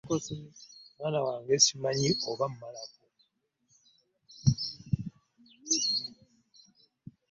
Mwana 0.97 1.19
wange 1.27 1.53
ssimanyi 1.59 2.09
oba 2.29 2.45
mmalako. 2.51 3.01